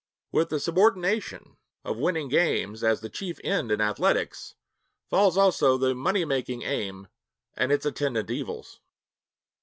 With 0.31 0.49
the 0.49 0.59
subordination 0.59 1.57
of 1.85 1.99
winning 1.99 2.27
games 2.27 2.83
as 2.83 3.01
the 3.01 3.07
chief 3.09 3.39
end 3.43 3.71
in 3.71 3.79
athletics, 3.79 4.55
falls 5.11 5.37
also 5.37 5.77
the 5.77 5.93
money 5.93 6.25
making 6.25 6.63
aim 6.63 7.07
and 7.53 7.71
its 7.71 7.85
attendant 7.85 8.31
evils. 8.31 8.79